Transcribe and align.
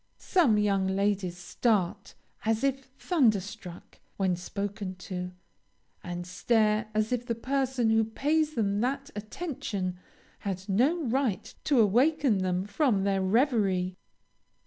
Some 0.17 0.57
young 0.57 0.87
ladies 0.87 1.37
start, 1.37 2.15
as 2.43 2.63
if 2.63 2.85
thunderstruck, 2.97 3.99
when 4.17 4.35
spoken 4.35 4.95
to, 4.95 5.29
and 6.03 6.25
stare 6.25 6.89
as 6.95 7.11
if 7.11 7.23
the 7.27 7.35
person 7.35 7.91
who 7.91 8.03
pays 8.03 8.55
them 8.55 8.81
that 8.81 9.11
attention, 9.15 9.99
had 10.39 10.67
no 10.67 11.03
right 11.03 11.53
to 11.65 11.79
awaken 11.79 12.39
them 12.39 12.65
from 12.65 13.03
their 13.03 13.21
reverie. 13.21 13.95